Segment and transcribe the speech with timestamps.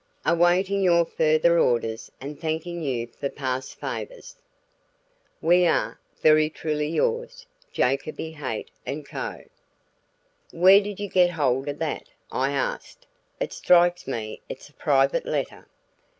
[0.25, 4.35] "Awaiting your further orders and thanking you for past favors,
[5.43, 9.43] "We are, "Very truly yours, "JACOBY, HAIGHT & CO."
[10.49, 13.05] "Where did you get hold of that?" I asked.
[13.39, 15.67] "It strikes me it's a private letter."